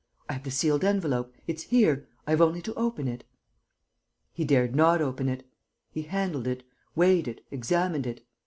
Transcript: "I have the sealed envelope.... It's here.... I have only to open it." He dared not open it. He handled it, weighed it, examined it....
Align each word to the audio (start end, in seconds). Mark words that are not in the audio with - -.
"I 0.27 0.33
have 0.33 0.43
the 0.43 0.49
sealed 0.49 0.83
envelope.... 0.83 1.35
It's 1.45 1.61
here.... 1.61 2.07
I 2.25 2.31
have 2.31 2.41
only 2.41 2.59
to 2.63 2.73
open 2.73 3.07
it." 3.07 3.23
He 4.33 4.43
dared 4.43 4.75
not 4.75 4.99
open 4.99 5.29
it. 5.29 5.47
He 5.91 6.01
handled 6.01 6.47
it, 6.47 6.63
weighed 6.95 7.27
it, 7.27 7.45
examined 7.51 8.07
it.... 8.07 8.25